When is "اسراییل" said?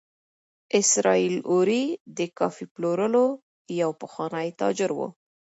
0.79-1.35